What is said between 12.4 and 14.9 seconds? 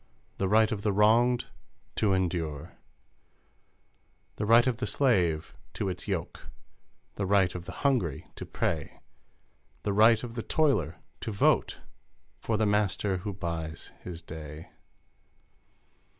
the master who buys his day